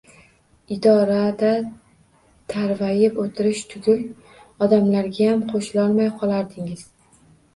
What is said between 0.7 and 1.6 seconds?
Idorada